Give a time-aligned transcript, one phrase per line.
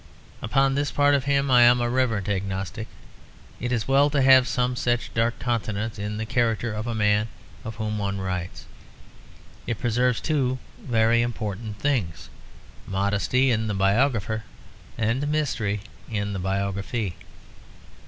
[0.41, 2.87] Upon this part of him I am a reverent agnostic;
[3.59, 7.27] it is well to have some such dark continent in the character of a man
[7.63, 8.65] of whom one writes.
[9.67, 12.29] It preserves two very important things
[12.87, 14.43] modesty in the biographer
[14.97, 17.15] and mystery in the biography.